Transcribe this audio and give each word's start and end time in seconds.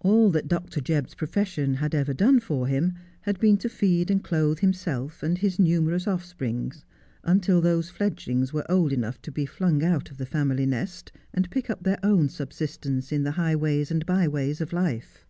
All 0.00 0.28
that 0.32 0.48
Dr. 0.48 0.80
Jebb's 0.80 1.14
profession 1.14 1.74
had 1.74 1.94
ever 1.94 2.12
done 2.12 2.40
for 2.40 2.66
him 2.66 2.94
had 3.20 3.38
been 3.38 3.56
to 3.58 3.68
feed 3.68 4.10
and 4.10 4.20
clothe 4.20 4.58
himself 4.58 5.22
and 5.22 5.38
his 5.38 5.60
numerous 5.60 6.08
offspring, 6.08 6.72
until 7.22 7.60
those 7.60 7.88
fledgelings 7.88 8.52
were 8.52 8.68
old 8.68 8.92
enough 8.92 9.22
to 9.22 9.30
be 9.30 9.46
flung 9.46 9.84
out 9.84 10.10
of 10.10 10.16
the 10.18 10.26
family 10.26 10.66
nest, 10.66 11.12
and 11.32 11.48
pick 11.48 11.70
up 11.70 11.84
their 11.84 12.00
own 12.04 12.28
subsistence 12.28 13.12
in 13.12 13.22
the 13.22 13.30
highways 13.38 13.92
and 13.92 14.04
byways 14.04 14.60
of 14.60 14.72
life. 14.72 15.24